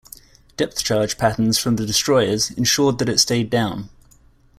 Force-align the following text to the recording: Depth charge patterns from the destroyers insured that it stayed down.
Depth 0.57 0.83
charge 0.83 1.19
patterns 1.19 1.59
from 1.59 1.75
the 1.75 1.85
destroyers 1.85 2.49
insured 2.49 2.97
that 2.97 3.07
it 3.07 3.19
stayed 3.19 3.51
down. 3.51 3.89